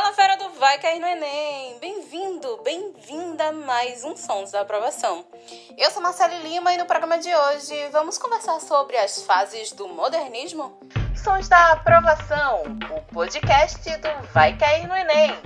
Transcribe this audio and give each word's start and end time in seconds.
Fala 0.00 0.14
fera 0.14 0.36
do 0.36 0.48
Vai 0.58 0.78
Cair 0.78 0.98
no 0.98 1.06
Enem! 1.06 1.78
Bem-vindo, 1.78 2.58
bem-vinda 2.64 3.48
a 3.48 3.52
mais 3.52 4.02
um 4.02 4.16
Sons 4.16 4.50
da 4.50 4.62
Aprovação. 4.62 5.26
Eu 5.76 5.90
sou 5.90 6.02
Marcele 6.02 6.38
Lima 6.38 6.72
e 6.72 6.78
no 6.78 6.86
programa 6.86 7.18
de 7.18 7.28
hoje 7.28 7.86
vamos 7.92 8.16
conversar 8.16 8.58
sobre 8.60 8.96
as 8.96 9.20
fases 9.20 9.72
do 9.72 9.86
modernismo. 9.88 10.80
Sons 11.22 11.50
da 11.50 11.72
Aprovação, 11.72 12.62
o 12.96 13.12
podcast 13.12 13.94
do 13.98 14.32
Vai 14.32 14.56
Cair 14.56 14.88
no 14.88 14.96
Enem. 14.96 15.38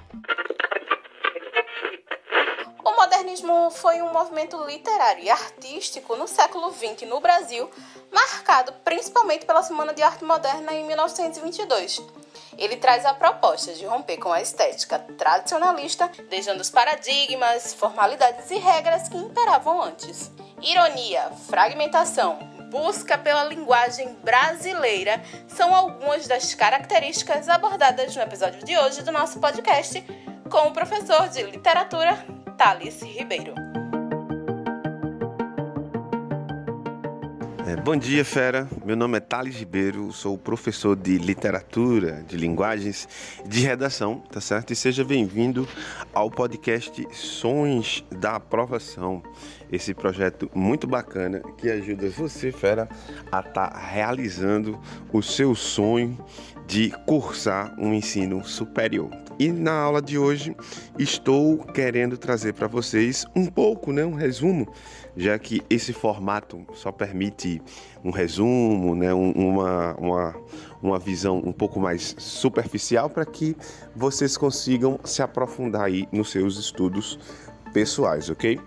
O 2.84 2.92
modernismo 2.92 3.72
foi 3.72 4.02
um 4.02 4.12
movimento 4.12 4.56
literário 4.64 5.24
e 5.24 5.30
artístico 5.30 6.14
no 6.14 6.28
século 6.28 6.72
XX 6.72 7.08
no 7.08 7.21
Brasil, 7.21 7.68
marcado 8.12 8.72
principalmente 8.84 9.46
pela 9.46 9.64
Semana 9.64 9.92
de 9.92 10.02
Arte 10.04 10.22
Moderna 10.22 10.72
em 10.72 10.84
1922 10.84 12.24
ele 12.58 12.76
traz 12.76 13.04
a 13.04 13.14
proposta 13.14 13.72
de 13.72 13.84
romper 13.84 14.18
com 14.18 14.32
a 14.32 14.40
estética 14.40 14.98
tradicionalista, 14.98 16.10
deixando 16.28 16.60
os 16.60 16.70
paradigmas, 16.70 17.74
formalidades 17.74 18.50
e 18.50 18.56
regras 18.56 19.08
que 19.08 19.16
imperavam 19.16 19.82
antes. 19.82 20.30
Ironia, 20.60 21.30
fragmentação, 21.48 22.38
busca 22.70 23.16
pela 23.16 23.45
linguagem 23.45 24.14
brasileira 24.22 25.22
são 25.46 25.74
algumas 25.74 26.26
das 26.26 26.54
características 26.54 27.48
abordadas 27.48 28.16
no 28.16 28.22
episódio 28.22 28.64
de 28.64 28.76
hoje 28.76 29.02
do 29.02 29.12
nosso 29.12 29.38
podcast 29.38 30.02
com 30.50 30.68
o 30.68 30.73
professor 30.73 31.28
de 31.28 31.42
literatura 31.42 32.16
Thales 32.56 33.02
Ribeiro. 33.02 33.54
É, 37.66 37.74
bom 37.77 37.96
dia, 37.96 38.23
fera. 38.27 38.68
Meu 38.84 38.95
nome 38.95 39.16
é 39.16 39.20
Thales 39.20 39.56
Ribeiro, 39.56 40.12
sou 40.12 40.36
professor 40.36 40.95
de 40.95 41.16
literatura, 41.16 42.23
de 42.28 42.37
linguagens, 42.37 43.09
de 43.46 43.60
redação, 43.60 44.23
tá 44.30 44.38
certo? 44.38 44.74
E 44.74 44.77
seja 44.77 45.02
bem-vindo 45.02 45.66
ao 46.12 46.30
podcast 46.30 47.02
Sons 47.10 48.04
da 48.20 48.37
Aprovação. 48.37 49.23
Esse 49.73 49.95
projeto 49.95 50.51
muito 50.54 50.87
bacana 50.87 51.40
que 51.57 51.70
ajuda 51.70 52.10
você, 52.10 52.52
fera, 52.52 52.87
a 53.32 53.40
estar 53.40 53.70
tá 53.70 53.79
realizando 53.79 54.79
o 55.10 55.23
seu 55.23 55.54
sonho 55.54 56.18
de 56.66 56.90
cursar 57.07 57.74
um 57.79 57.95
ensino 57.95 58.45
superior. 58.45 59.09
E 59.38 59.51
na 59.51 59.73
aula 59.73 60.02
de 60.02 60.18
hoje 60.18 60.54
estou 60.98 61.59
querendo 61.59 62.18
trazer 62.18 62.52
para 62.52 62.68
vocês 62.68 63.24
um 63.35 63.46
pouco, 63.46 63.90
né, 63.90 64.05
um 64.05 64.15
resumo 64.15 64.70
já 65.17 65.39
que 65.39 65.62
esse 65.70 65.92
formato 65.92 66.65
só 66.75 66.91
permite 66.91 67.54
um 68.05 68.11
resumo, 68.11 68.95
né, 68.95 69.13
uma, 69.13 69.95
uma, 69.95 70.35
uma 70.83 70.99
visão 70.99 71.39
um 71.39 71.53
pouco 71.53 71.81
mais 71.81 72.15
superficial 72.19 73.09
para 73.09 73.25
que 73.25 73.57
vocês 73.95 74.37
consigam 74.37 74.99
se 75.05 75.23
aprofundar 75.23 75.83
aí 75.83 76.09
nos 76.13 76.31
seus 76.31 76.59
estudos 76.59 77.19
pessoais, 77.73 78.31
ok? 78.31 78.61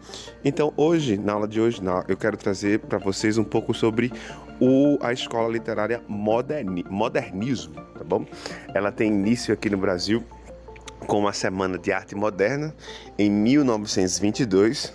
Então 0.44 0.74
hoje, 0.76 1.18
na 1.18 1.34
aula 1.34 1.48
de 1.48 1.62
hoje, 1.62 1.82
eu 2.08 2.18
quero 2.18 2.36
trazer 2.36 2.80
para 2.80 2.98
vocês 2.98 3.38
um 3.38 3.44
pouco 3.44 3.74
sobre 3.74 4.12
o, 4.60 4.98
a 5.02 5.14
escola 5.14 5.50
literária 5.50 6.04
moderni, 6.08 6.84
modernismo, 6.90 7.76
tá 7.98 8.04
bom? 8.04 8.26
Ela 8.74 8.92
tem 8.92 9.08
início 9.08 9.54
aqui 9.54 9.70
no 9.70 9.78
Brasil 9.78 10.24
com 11.08 11.28
a 11.28 11.34
Semana 11.34 11.78
de 11.78 11.92
Arte 11.92 12.16
Moderna 12.16 12.76
em 13.18 13.30
1922 13.30 14.94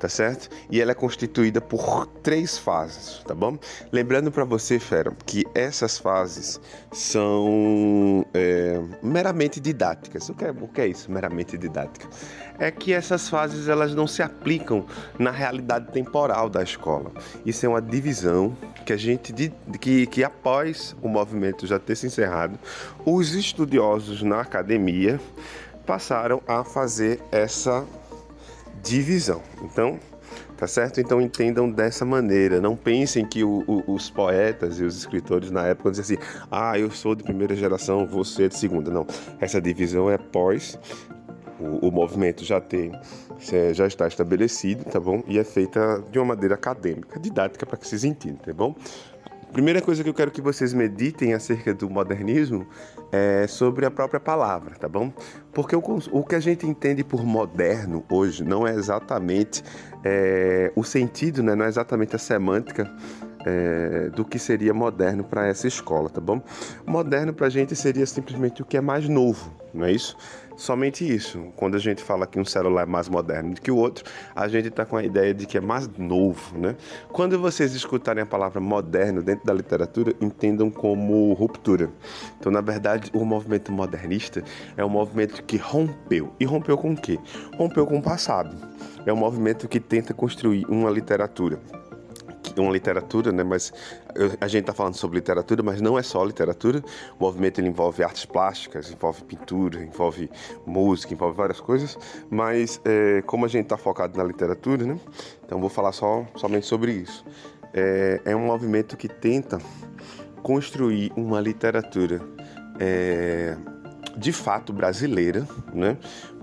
tá 0.00 0.08
certo? 0.08 0.48
E 0.70 0.80
ela 0.80 0.92
é 0.92 0.94
constituída 0.94 1.60
por 1.60 2.06
três 2.06 2.56
fases, 2.56 3.22
tá 3.26 3.34
bom? 3.34 3.58
Lembrando 3.92 4.32
para 4.32 4.44
você, 4.44 4.78
Fera, 4.78 5.12
que 5.26 5.44
essas 5.54 5.98
fases 5.98 6.58
são 6.90 8.24
é, 8.32 8.80
meramente 9.02 9.60
didáticas. 9.60 10.30
O 10.30 10.34
que, 10.34 10.44
é, 10.46 10.50
o 10.50 10.66
que 10.66 10.80
é 10.80 10.86
isso, 10.88 11.12
meramente 11.12 11.58
didática? 11.58 12.08
É 12.58 12.70
que 12.70 12.94
essas 12.94 13.28
fases 13.28 13.68
elas 13.68 13.94
não 13.94 14.06
se 14.06 14.22
aplicam 14.22 14.86
na 15.18 15.30
realidade 15.30 15.92
temporal 15.92 16.48
da 16.48 16.62
escola. 16.62 17.12
Isso 17.44 17.66
é 17.66 17.68
uma 17.68 17.82
divisão 17.82 18.56
que 18.86 18.94
a 18.94 18.96
gente 18.96 19.52
que, 19.78 20.06
que 20.06 20.24
após 20.24 20.96
o 21.02 21.08
movimento 21.08 21.66
já 21.66 21.78
ter 21.78 21.94
se 21.94 22.06
encerrado, 22.06 22.58
os 23.04 23.34
estudiosos 23.34 24.22
na 24.22 24.40
academia 24.40 25.20
passaram 25.86 26.42
a 26.46 26.64
fazer 26.64 27.20
essa 27.30 27.84
divisão. 28.82 29.42
Então, 29.62 29.98
tá 30.56 30.66
certo? 30.66 31.00
Então 31.00 31.20
entendam 31.20 31.70
dessa 31.70 32.04
maneira. 32.04 32.60
Não 32.60 32.76
pensem 32.76 33.24
que 33.24 33.42
o, 33.44 33.64
o, 33.66 33.94
os 33.94 34.10
poetas 34.10 34.78
e 34.78 34.84
os 34.84 34.96
escritores 34.96 35.50
na 35.50 35.66
época 35.66 35.90
diziam 35.90 36.18
assim: 36.18 36.46
ah, 36.50 36.78
eu 36.78 36.90
sou 36.90 37.14
de 37.14 37.22
primeira 37.22 37.54
geração, 37.54 38.06
você 38.06 38.44
é 38.44 38.48
de 38.48 38.56
segunda. 38.56 38.90
Não. 38.90 39.06
Essa 39.40 39.60
divisão 39.60 40.10
é 40.10 40.18
pós 40.18 40.78
o, 41.60 41.88
o 41.88 41.92
movimento 41.92 42.44
já 42.44 42.60
tem 42.60 42.92
já 43.72 43.86
está 43.86 44.06
estabelecido, 44.06 44.84
tá 44.84 45.00
bom? 45.00 45.22
E 45.26 45.38
é 45.38 45.44
feita 45.44 46.04
de 46.10 46.18
uma 46.18 46.26
maneira 46.34 46.56
acadêmica, 46.56 47.18
didática 47.18 47.64
para 47.64 47.78
que 47.78 47.88
vocês 47.88 48.04
entendam, 48.04 48.38
tá 48.44 48.52
bom? 48.52 48.74
Primeira 49.52 49.82
coisa 49.82 50.04
que 50.04 50.08
eu 50.08 50.14
quero 50.14 50.30
que 50.30 50.40
vocês 50.40 50.72
meditem 50.72 51.34
acerca 51.34 51.74
do 51.74 51.90
modernismo 51.90 52.66
é 53.10 53.46
sobre 53.48 53.84
a 53.84 53.90
própria 53.90 54.20
palavra, 54.20 54.76
tá 54.76 54.88
bom? 54.88 55.12
Porque 55.52 55.74
o, 55.74 55.82
o 56.12 56.24
que 56.24 56.36
a 56.36 56.40
gente 56.40 56.66
entende 56.66 57.02
por 57.02 57.24
moderno 57.24 58.04
hoje 58.08 58.44
não 58.44 58.64
é 58.66 58.72
exatamente 58.72 59.64
é, 60.04 60.72
o 60.76 60.84
sentido, 60.84 61.42
né? 61.42 61.56
não 61.56 61.64
é 61.64 61.68
exatamente 61.68 62.14
a 62.14 62.18
semântica 62.18 62.88
é, 63.44 64.10
do 64.10 64.24
que 64.24 64.38
seria 64.38 64.74
moderno 64.74 65.24
para 65.24 65.46
essa 65.46 65.66
escola, 65.66 66.08
tá 66.08 66.20
bom? 66.20 66.42
Moderno 66.86 67.32
para 67.32 67.46
a 67.46 67.50
gente 67.50 67.74
seria 67.74 68.06
simplesmente 68.06 68.62
o 68.62 68.64
que 68.64 68.76
é 68.76 68.80
mais 68.80 69.08
novo, 69.08 69.52
não 69.72 69.84
é 69.84 69.92
isso? 69.92 70.16
Somente 70.60 71.10
isso. 71.10 71.42
Quando 71.56 71.74
a 71.74 71.78
gente 71.78 72.04
fala 72.04 72.26
que 72.26 72.38
um 72.38 72.44
celular 72.44 72.82
é 72.82 72.86
mais 72.86 73.08
moderno 73.08 73.54
do 73.54 73.60
que 73.62 73.70
o 73.70 73.76
outro, 73.78 74.04
a 74.36 74.46
gente 74.46 74.68
está 74.68 74.84
com 74.84 74.94
a 74.94 75.02
ideia 75.02 75.32
de 75.32 75.46
que 75.46 75.56
é 75.56 75.60
mais 75.60 75.88
novo, 75.96 76.58
né? 76.58 76.76
Quando 77.08 77.38
vocês 77.38 77.72
escutarem 77.74 78.22
a 78.22 78.26
palavra 78.26 78.60
moderno 78.60 79.22
dentro 79.22 79.46
da 79.46 79.54
literatura, 79.54 80.12
entendam 80.20 80.70
como 80.70 81.32
ruptura. 81.32 81.88
Então, 82.38 82.52
na 82.52 82.60
verdade, 82.60 83.10
o 83.14 83.24
movimento 83.24 83.72
modernista 83.72 84.44
é 84.76 84.84
um 84.84 84.90
movimento 84.90 85.42
que 85.44 85.56
rompeu. 85.56 86.30
E 86.38 86.44
rompeu 86.44 86.76
com 86.76 86.92
o 86.92 86.96
quê? 86.96 87.18
Rompeu 87.56 87.86
com 87.86 87.96
o 87.96 88.02
passado. 88.02 88.54
É 89.06 89.12
um 89.14 89.16
movimento 89.16 89.66
que 89.66 89.80
tenta 89.80 90.12
construir 90.12 90.66
uma 90.66 90.90
literatura 90.90 91.58
uma 92.56 92.72
literatura, 92.72 93.32
né? 93.32 93.42
Mas 93.42 93.72
a 94.40 94.48
gente 94.48 94.62
está 94.62 94.72
falando 94.72 94.94
sobre 94.94 95.18
literatura, 95.18 95.62
mas 95.62 95.80
não 95.80 95.98
é 95.98 96.02
só 96.02 96.24
literatura. 96.24 96.82
O 97.18 97.24
movimento 97.24 97.60
envolve 97.60 98.02
artes 98.02 98.24
plásticas, 98.24 98.90
envolve 98.90 99.22
pintura, 99.24 99.82
envolve 99.82 100.30
música, 100.66 101.14
envolve 101.14 101.36
várias 101.36 101.60
coisas. 101.60 101.96
Mas 102.28 102.80
é, 102.84 103.22
como 103.22 103.44
a 103.44 103.48
gente 103.48 103.64
está 103.64 103.76
focado 103.76 104.16
na 104.18 104.24
literatura, 104.24 104.84
né? 104.84 104.98
Então 105.44 105.60
vou 105.60 105.70
falar 105.70 105.92
só 105.92 106.26
somente 106.36 106.66
sobre 106.66 106.92
isso. 106.92 107.24
É, 107.72 108.20
é 108.24 108.36
um 108.36 108.46
movimento 108.46 108.96
que 108.96 109.08
tenta 109.08 109.58
construir 110.42 111.12
uma 111.16 111.40
literatura 111.40 112.20
é, 112.78 113.56
de 114.16 114.32
fato 114.32 114.72
brasileira, 114.72 115.46
né? 115.72 115.96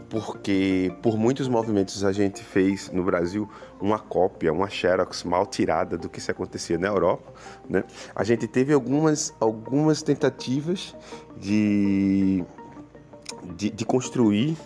Porque 0.09 0.94
por 1.01 1.18
muitos 1.18 1.47
movimentos 1.47 2.03
a 2.03 2.12
gente 2.12 2.44
fez 2.44 2.90
no 2.91 3.03
Brasil 3.03 3.50
uma 3.79 4.00
cópia, 4.00 4.51
uma 4.51 4.69
xerox 4.69 5.23
mal 5.23 5.45
tirada 5.45 5.97
do 5.97 6.09
que 6.09 6.22
se 6.22 6.31
acontecia 6.31 6.78
na 6.78 6.88
Europa, 6.88 7.34
né? 7.69 7.84
A 8.16 8.23
gente 8.23 8.47
teve 8.47 8.73
algumas 8.73 9.34
algumas 9.40 10.01
tentativas 10.01 10.95
de 11.38 12.44
de, 13.55 13.69
de, 13.69 13.85
construir 13.85 14.57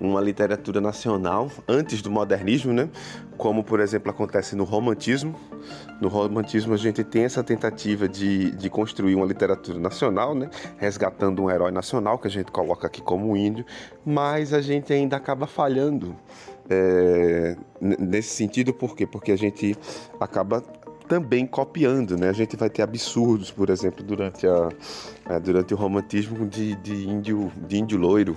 uma 0.00 0.20
literatura 0.20 0.80
nacional 0.80 1.50
antes 1.68 2.02
do 2.02 2.10
modernismo, 2.10 2.72
né? 2.72 2.88
como 3.36 3.62
por 3.62 3.80
exemplo 3.80 4.10
acontece 4.10 4.56
no 4.56 4.64
romantismo. 4.64 5.34
No 6.00 6.08
romantismo 6.08 6.74
a 6.74 6.76
gente 6.76 7.02
tem 7.04 7.24
essa 7.24 7.42
tentativa 7.42 8.08
de, 8.08 8.50
de 8.52 8.70
construir 8.70 9.14
uma 9.14 9.26
literatura 9.26 9.78
nacional, 9.78 10.34
né? 10.34 10.50
resgatando 10.76 11.42
um 11.42 11.50
herói 11.50 11.70
nacional 11.70 12.18
que 12.18 12.26
a 12.26 12.30
gente 12.30 12.50
coloca 12.50 12.86
aqui 12.86 13.00
como 13.00 13.36
índio, 13.36 13.64
mas 14.04 14.52
a 14.52 14.60
gente 14.60 14.92
ainda 14.92 15.16
acaba 15.16 15.46
falhando 15.46 16.16
é, 16.68 17.56
nesse 17.80 18.34
sentido, 18.34 18.72
por 18.72 18.96
quê? 18.96 19.06
Porque 19.06 19.32
a 19.32 19.36
gente 19.36 19.76
acaba 20.20 20.62
também 21.08 21.46
copiando, 21.46 22.16
né? 22.16 22.28
A 22.28 22.32
gente 22.32 22.56
vai 22.56 22.68
ter 22.68 22.82
absurdos, 22.82 23.50
por 23.50 23.70
exemplo, 23.70 24.04
durante, 24.04 24.46
a, 24.46 24.68
é, 25.28 25.40
durante 25.40 25.72
o 25.72 25.76
romantismo 25.76 26.46
de, 26.46 26.74
de, 26.76 27.08
índio, 27.08 27.52
de 27.56 27.78
índio 27.78 27.98
loiro, 27.98 28.36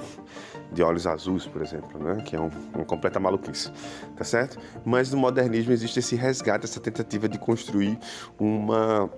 de 0.71 0.83
olhos 0.83 1.07
azuis, 1.07 1.45
por 1.45 1.61
exemplo, 1.61 2.01
né? 2.01 2.21
Que 2.23 2.35
é 2.35 2.39
um, 2.39 2.49
um 2.77 2.83
completa 2.83 3.19
maluquice, 3.19 3.71
tá 4.15 4.23
certo? 4.23 4.59
Mas 4.85 5.11
no 5.11 5.17
modernismo 5.17 5.73
existe 5.73 5.99
esse 5.99 6.15
resgate, 6.15 6.65
essa 6.65 6.79
tentativa 6.79 7.27
de 7.27 7.37
construir 7.37 7.97
uma 8.39 9.09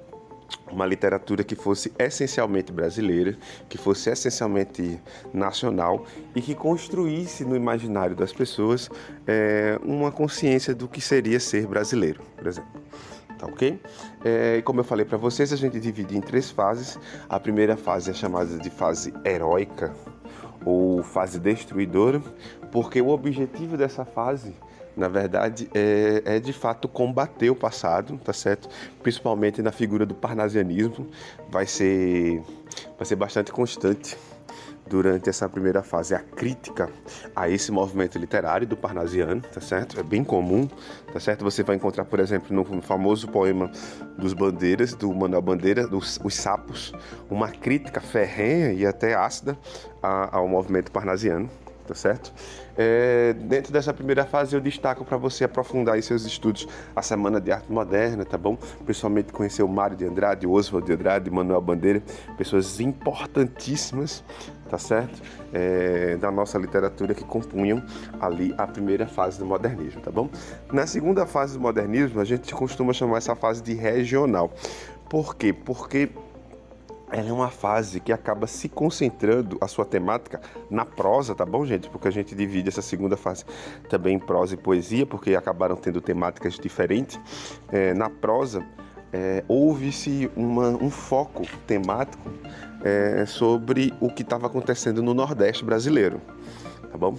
uma 0.71 0.85
literatura 0.85 1.43
que 1.43 1.55
fosse 1.55 1.91
essencialmente 1.97 2.71
brasileira, 2.71 3.37
que 3.69 3.77
fosse 3.77 4.09
essencialmente 4.09 4.99
nacional 5.33 6.05
e 6.35 6.41
que 6.41 6.55
construísse 6.55 7.45
no 7.45 7.55
imaginário 7.55 8.15
das 8.15 8.33
pessoas 8.33 8.89
é, 9.27 9.79
uma 9.83 10.11
consciência 10.11 10.73
do 10.73 10.87
que 10.87 11.01
seria 11.01 11.39
ser 11.39 11.67
brasileiro, 11.67 12.21
por 12.35 12.47
exemplo 12.47 12.81
tá 13.41 13.47
ok? 13.47 13.81
É, 14.23 14.61
como 14.61 14.79
eu 14.79 14.83
falei 14.83 15.03
para 15.03 15.17
vocês, 15.17 15.51
a 15.51 15.55
gente 15.55 15.79
divide 15.79 16.15
em 16.15 16.21
três 16.21 16.51
fases. 16.51 16.99
A 17.27 17.39
primeira 17.39 17.75
fase 17.75 18.11
é 18.11 18.13
chamada 18.13 18.57
de 18.59 18.69
fase 18.69 19.11
heróica 19.25 19.91
ou 20.63 21.01
fase 21.01 21.39
destruidora, 21.39 22.21
porque 22.71 23.01
o 23.01 23.09
objetivo 23.09 23.75
dessa 23.75 24.05
fase 24.05 24.53
na 24.95 25.07
verdade, 25.07 25.69
é, 25.73 26.21
é, 26.25 26.39
de 26.39 26.51
fato 26.51 26.85
combater 26.85 27.49
o 27.49 27.55
passado, 27.55 28.19
tá 28.23 28.33
certo? 28.33 28.67
Principalmente 29.01 29.61
na 29.61 29.71
figura 29.71 30.05
do 30.05 30.13
parnasianismo, 30.13 31.07
vai 31.49 31.65
ser, 31.65 32.43
vai 32.97 33.05
ser 33.05 33.15
bastante 33.15 33.53
constante 33.53 34.17
durante 34.91 35.29
essa 35.29 35.47
primeira 35.47 35.81
fase 35.81 36.13
a 36.13 36.19
crítica 36.19 36.89
a 37.33 37.49
esse 37.49 37.71
movimento 37.71 38.19
literário 38.19 38.67
do 38.67 38.75
parnasiano, 38.75 39.41
tá 39.41 39.61
certo? 39.61 39.97
É 39.97 40.03
bem 40.03 40.21
comum, 40.21 40.67
tá 41.13 41.17
certo? 41.17 41.45
Você 41.45 41.63
vai 41.63 41.77
encontrar, 41.77 42.03
por 42.03 42.19
exemplo, 42.19 42.53
no 42.53 42.81
famoso 42.81 43.29
poema 43.29 43.71
dos 44.17 44.33
Bandeiras, 44.33 44.93
do 44.93 45.13
Manuel 45.13 45.41
Bandeira, 45.41 45.87
dos 45.87 46.19
Os 46.21 46.35
Sapos, 46.35 46.91
uma 47.29 47.47
crítica 47.47 48.01
ferrenha 48.01 48.73
e 48.73 48.85
até 48.85 49.15
ácida 49.15 49.57
ao 50.01 50.45
movimento 50.45 50.91
parnasiano, 50.91 51.49
tá 51.85 51.93
certo? 51.93 52.33
É, 52.77 53.33
dentro 53.33 53.71
dessa 53.71 53.93
primeira 53.93 54.25
fase, 54.25 54.55
eu 54.55 54.61
destaco 54.61 55.03
para 55.03 55.17
você 55.17 55.43
aprofundar 55.43 55.97
em 55.97 56.01
seus 56.01 56.25
estudos 56.25 56.67
a 56.95 57.01
Semana 57.01 57.39
de 57.39 57.51
Arte 57.51 57.71
Moderna, 57.71 58.23
tá 58.25 58.37
bom? 58.37 58.57
Principalmente 58.85 59.31
conhecer 59.31 59.63
o 59.63 59.67
Mário 59.67 59.95
de 59.95 60.05
Andrade, 60.05 60.47
o 60.47 60.51
Oswald 60.51 60.85
de 60.85 60.93
Andrade, 60.93 61.29
Manuel 61.29 61.61
Bandeira, 61.61 62.01
pessoas 62.37 62.79
importantíssimas, 62.79 64.23
tá 64.69 64.77
certo? 64.77 65.21
É, 65.53 66.15
da 66.17 66.31
nossa 66.31 66.57
literatura 66.57 67.13
que 67.13 67.23
compunham 67.23 67.83
ali 68.19 68.53
a 68.57 68.65
primeira 68.65 69.05
fase 69.05 69.37
do 69.37 69.45
modernismo, 69.45 70.01
tá 70.01 70.11
bom? 70.11 70.29
Na 70.71 70.87
segunda 70.87 71.25
fase 71.25 71.53
do 71.53 71.59
modernismo, 71.59 72.21
a 72.21 72.25
gente 72.25 72.53
costuma 72.53 72.93
chamar 72.93 73.17
essa 73.17 73.35
fase 73.35 73.61
de 73.61 73.73
regional. 73.73 74.51
Por 75.09 75.35
quê? 75.35 75.51
Porque 75.51 76.09
ela 77.11 77.29
é 77.29 77.33
uma 77.33 77.49
fase 77.49 77.99
que 77.99 78.11
acaba 78.11 78.47
se 78.47 78.69
concentrando 78.69 79.57
a 79.59 79.67
sua 79.67 79.85
temática 79.85 80.39
na 80.69 80.85
prosa, 80.85 81.35
tá 81.35 81.45
bom, 81.45 81.65
gente? 81.65 81.89
Porque 81.89 82.07
a 82.07 82.11
gente 82.11 82.33
divide 82.33 82.69
essa 82.69 82.81
segunda 82.81 83.17
fase 83.17 83.45
também 83.89 84.15
em 84.15 84.19
prosa 84.19 84.53
e 84.53 84.57
poesia, 84.57 85.05
porque 85.05 85.35
acabaram 85.35 85.75
tendo 85.75 85.99
temáticas 85.99 86.55
diferentes. 86.55 87.19
É, 87.69 87.93
na 87.93 88.09
prosa, 88.09 88.65
é, 89.11 89.43
houve-se 89.47 90.31
um 90.37 90.89
foco 90.89 91.43
temático 91.67 92.31
é, 92.83 93.25
sobre 93.25 93.93
o 93.99 94.09
que 94.09 94.21
estava 94.21 94.47
acontecendo 94.47 95.03
no 95.03 95.13
Nordeste 95.13 95.65
brasileiro, 95.65 96.21
tá 96.91 96.97
bom? 96.97 97.15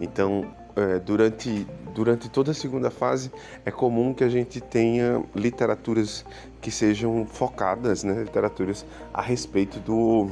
Então, 0.00 0.54
é, 0.76 0.98
durante, 0.98 1.66
durante 1.94 2.28
toda 2.28 2.50
a 2.50 2.54
segunda 2.54 2.90
fase, 2.90 3.30
é 3.64 3.70
comum 3.70 4.14
que 4.14 4.24
a 4.24 4.28
gente 4.28 4.60
tenha 4.60 5.22
literaturas 5.34 6.24
que 6.60 6.70
sejam 6.70 7.26
focadas, 7.26 8.04
né, 8.04 8.22
literaturas 8.22 8.86
a 9.12 9.20
respeito 9.20 9.80
do, 9.80 10.30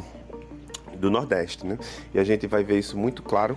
do 0.96 1.10
Nordeste, 1.10 1.66
né? 1.66 1.78
E 2.14 2.18
a 2.18 2.24
gente 2.24 2.46
vai 2.46 2.62
ver 2.62 2.78
isso 2.78 2.96
muito 2.96 3.22
claro 3.22 3.56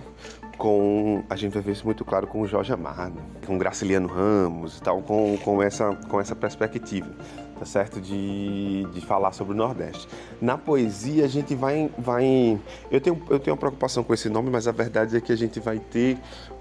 com 0.56 1.24
a 1.28 1.36
gente 1.36 1.52
vai 1.52 1.62
ver 1.62 1.72
isso 1.72 1.84
muito 1.84 2.04
claro 2.04 2.26
com 2.26 2.40
o 2.40 2.46
Jorge 2.46 2.72
Amado, 2.72 3.20
com 3.46 3.58
Graciliano 3.58 4.08
Ramos 4.08 4.78
e 4.78 4.82
tal, 4.82 5.02
com, 5.02 5.36
com, 5.38 5.62
essa, 5.62 5.94
com 6.08 6.20
essa 6.20 6.34
perspectiva, 6.34 7.10
tá 7.58 7.64
certo? 7.64 8.00
De, 8.00 8.84
de 8.92 9.00
falar 9.00 9.32
sobre 9.32 9.52
o 9.52 9.56
Nordeste. 9.56 10.08
Na 10.40 10.56
poesia 10.56 11.24
a 11.24 11.28
gente 11.28 11.54
vai, 11.54 11.90
vai 11.98 12.58
eu 12.90 13.00
tenho 13.00 13.20
eu 13.28 13.38
tenho 13.38 13.54
uma 13.54 13.60
preocupação 13.60 14.02
com 14.02 14.14
esse 14.14 14.28
nome, 14.28 14.50
mas 14.50 14.68
a 14.68 14.72
verdade 14.72 15.16
é 15.16 15.20
que 15.20 15.32
a 15.32 15.36
gente 15.36 15.60
vai 15.60 15.78
ter 15.78 16.18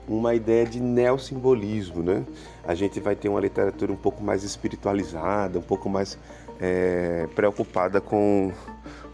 uma 0.08 0.36
ideia 0.36 0.66
de 0.66 0.80
neossimbolismo, 0.80 2.04
né? 2.04 2.24
A 2.64 2.76
gente 2.76 3.00
vai 3.00 3.16
ter 3.16 3.30
uma 3.30 3.40
literatura 3.40 3.92
um 3.92 3.96
pouco 3.98 4.24
mais 4.24 4.44
espiritualizada, 4.44 5.60
um 5.60 5.64
pouco 5.64 5.90
mais 5.90 6.18
é, 6.60 7.28
preocupada 7.36 8.02
com, 8.02 8.52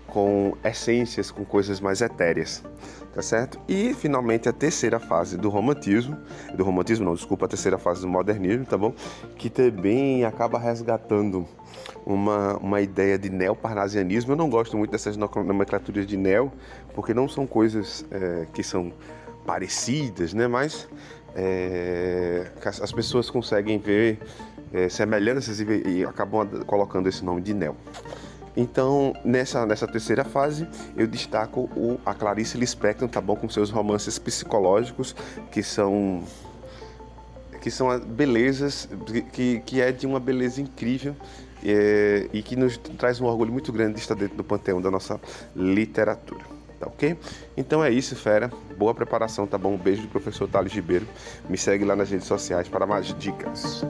com 0.08 0.54
essências, 0.64 1.32
com 1.32 1.46
coisas 1.46 1.80
mais 1.80 2.02
etéreas, 2.02 2.64
tá 3.14 3.22
certo? 3.22 3.60
E 3.68 3.94
finalmente 3.94 4.50
a 4.50 4.54
terceira 4.54 5.00
fase 5.00 5.38
do 5.38 5.50
romantismo, 5.50 6.18
do 6.56 6.64
romantismo 6.64 7.06
não, 7.06 7.14
desculpa, 7.14 7.46
a 7.46 7.50
terceira 7.50 7.78
fase 7.78 8.02
do 8.02 8.08
modernismo, 8.08 8.66
tá 8.66 8.78
bom? 8.78 8.94
Que 9.38 9.50
também 9.50 10.26
acaba 10.26 10.60
resgatando 10.60 11.48
uma, 12.06 12.58
uma 12.58 12.82
ideia 12.82 13.18
de 13.18 13.30
neoparnasianismo. 13.30 14.34
Eu 14.34 14.38
não 14.38 14.50
gosto 14.50 14.78
muito 14.78 14.92
dessas 14.92 15.16
nomenclaturas 15.18 16.06
de 16.06 16.18
neo, 16.18 16.52
porque 16.94 17.14
não 17.14 17.28
são 17.28 17.46
coisas 17.46 18.06
é, 18.12 18.48
que 18.54 18.64
são 18.64 18.92
parecidas, 19.46 20.34
né? 20.34 20.48
Mas 20.48 20.88
é, 21.36 22.48
as 22.82 22.92
pessoas 22.92 23.30
conseguem 23.30 23.78
ver 23.78 24.20
é, 24.74 24.90
semelhanças 24.90 25.60
e, 25.60 25.66
e, 25.88 26.06
acabam 26.06 26.48
colocando 26.66 27.08
esse 27.08 27.24
nome 27.24 27.42
de 27.42 27.54
Neo. 27.54 27.76
Então, 28.58 29.14
nessa, 29.24 29.66
nessa 29.66 29.88
terceira 29.88 30.24
fase, 30.24 30.68
eu 30.98 31.08
destaco 31.08 31.62
o, 31.76 32.00
a 32.06 32.14
Clarice 32.14 32.58
Lispector, 32.58 33.08
tá 33.08 33.22
bom? 33.22 33.36
Com 33.36 33.48
seus 33.48 33.70
romances 33.70 34.20
psicológicos, 34.20 35.16
que 35.52 35.64
são 35.64 36.24
que 37.62 37.70
são 37.70 38.00
belezas, 38.00 38.88
que, 39.34 39.60
que 39.60 39.82
é 39.82 39.92
de 39.92 40.08
uma 40.08 40.18
beleza 40.18 40.62
incrível 40.62 41.14
é, 41.62 42.30
e 42.32 42.42
que 42.42 42.56
nos 42.56 42.78
traz 42.78 43.20
um 43.20 43.26
orgulho 43.26 43.52
muito 43.52 43.74
grande 43.74 43.96
de 43.96 44.00
estar 44.00 44.16
dentro 44.16 44.38
do 44.38 44.46
panteão 44.46 44.82
da 44.82 44.90
nossa 44.90 45.20
literatura 45.54 46.59
tá 46.80 46.88
ok? 46.88 47.18
Então 47.58 47.84
é 47.84 47.92
isso, 47.92 48.16
fera. 48.16 48.50
Boa 48.78 48.94
preparação, 48.94 49.46
tá 49.46 49.58
bom? 49.58 49.74
Um 49.74 49.78
beijo 49.78 50.04
do 50.04 50.08
professor 50.08 50.48
Thales 50.48 50.74
Ribeiro. 50.74 51.08
Me 51.50 51.58
segue 51.58 51.84
lá 51.84 51.96
nas 51.96 52.10
redes 52.10 52.28
sociais 52.28 52.68
para 52.68 52.86
mais 52.86 53.14
dicas. 53.16 53.84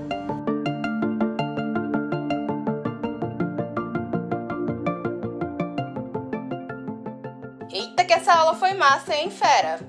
Eita, 7.71 8.03
que 8.03 8.13
essa 8.13 8.33
aula 8.33 8.56
foi 8.56 8.74
massa, 8.74 9.15
hein, 9.15 9.30
fera? 9.30 9.80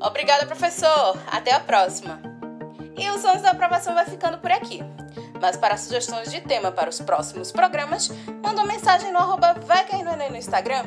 Obrigada, 0.00 0.46
professor. 0.46 1.16
Até 1.30 1.52
a 1.52 1.60
próxima. 1.60 2.20
E 2.96 3.08
os 3.10 3.20
Sons 3.20 3.42
da 3.42 3.50
Aprovação 3.50 3.94
vai 3.94 4.06
ficando 4.06 4.38
por 4.38 4.50
aqui. 4.50 4.82
Mas 5.40 5.56
para 5.56 5.76
sugestões 5.76 6.30
de 6.30 6.40
tema 6.40 6.70
para 6.70 6.90
os 6.90 7.00
próximos 7.00 7.50
programas, 7.50 8.10
manda 8.42 8.62
uma 8.62 8.66
mensagem 8.66 9.10
no 9.12 9.18
arroba 9.18 9.54
vai 9.66 9.84
cair 9.86 10.04
no, 10.04 10.14
no 10.14 10.36
Instagram. 10.36 10.84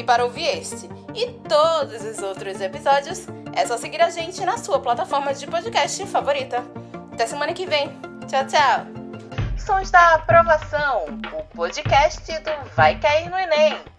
E 0.00 0.02
para 0.02 0.24
ouvir 0.24 0.46
este 0.46 0.88
e 1.14 1.26
todos 1.46 2.02
os 2.02 2.22
outros 2.22 2.58
episódios, 2.58 3.26
é 3.54 3.66
só 3.66 3.76
seguir 3.76 4.00
a 4.00 4.08
gente 4.08 4.42
na 4.46 4.56
sua 4.56 4.80
plataforma 4.80 5.34
de 5.34 5.46
podcast 5.46 6.06
favorita. 6.06 6.64
Até 7.12 7.26
semana 7.26 7.52
que 7.52 7.66
vem. 7.66 7.90
Tchau, 8.26 8.46
tchau. 8.46 8.86
Sons 9.58 9.90
da 9.90 10.14
Aprovação, 10.14 11.04
o 11.38 11.54
podcast 11.54 12.32
do 12.40 12.74
Vai 12.74 12.98
Cair 12.98 13.28
no 13.28 13.36
Enem. 13.36 13.89